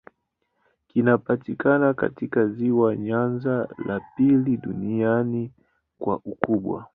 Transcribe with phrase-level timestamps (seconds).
[0.87, 5.51] Kinapatikana katika ziwa Nyanza, la pili duniani
[5.99, 6.87] kwa ukubwa.